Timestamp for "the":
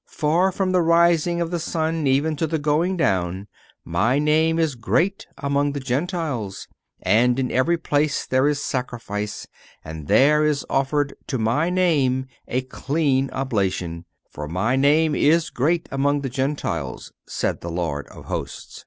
0.71-0.81, 1.51-1.59, 2.47-2.57, 5.73-5.79, 16.21-16.29, 17.61-17.69